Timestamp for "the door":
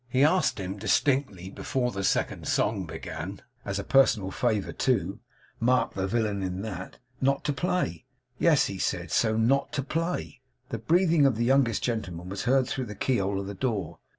13.45-13.99